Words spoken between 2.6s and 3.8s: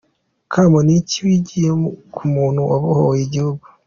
wabohoye igihugu?.